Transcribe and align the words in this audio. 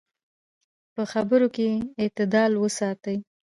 په 0.93 1.03
خبرو 1.11 1.47
کې 1.55 1.69
اعتدال 2.01 2.51
وساتئ. 2.57 3.17